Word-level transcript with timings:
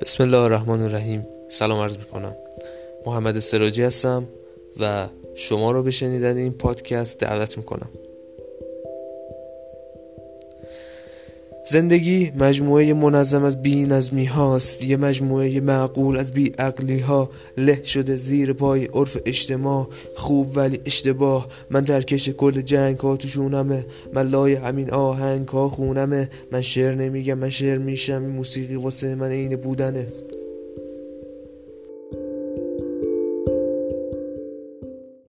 بسم 0.00 0.22
الله 0.22 0.38
الرحمن 0.38 0.82
الرحیم. 0.82 1.26
سلام 1.48 1.80
عرض 1.80 1.98
می‌کنم. 1.98 2.36
محمد 3.06 3.38
سراجی 3.38 3.82
هستم 3.82 4.28
و 4.80 5.08
شما 5.34 5.70
رو 5.70 5.82
به 5.82 5.90
شنیدن 5.90 6.36
این 6.36 6.52
پادکست 6.52 7.18
دعوت 7.18 7.58
می‌کنم. 7.58 7.88
زندگی 11.64 12.32
مجموعه 12.40 12.94
منظم 12.94 13.44
از 13.44 13.62
بی 13.62 13.84
نظمی 13.86 14.24
هاست. 14.24 14.82
یه 14.82 14.96
مجموعه 14.96 15.60
معقول 15.60 16.18
از 16.18 16.32
بی 16.32 16.52
عقلی 16.58 16.98
ها 16.98 17.30
له 17.56 17.84
شده 17.84 18.16
زیر 18.16 18.52
پای 18.52 18.88
عرف 18.94 19.16
اجتماع. 19.26 19.88
خوب 20.16 20.56
ولی 20.56 20.80
اشتباه. 20.86 21.48
من 21.70 21.84
ترکش 21.84 22.28
کل 22.28 22.60
جنگ 22.60 22.98
ها 22.98 23.16
توشونمه. 23.16 23.84
من 24.14 24.28
لای 24.28 24.54
همین 24.54 24.90
آهنگ 24.90 25.48
ها 25.48 25.68
خونمه. 25.68 26.30
من 26.52 26.60
شعر 26.60 26.94
نمیگم 26.94 27.38
من 27.38 27.50
شعر 27.50 27.78
میشم. 27.78 28.22
این 28.22 28.30
موسیقی 28.30 28.74
واسه 28.74 29.14
من 29.14 29.30
عین 29.30 29.56
بودنه. 29.56 30.06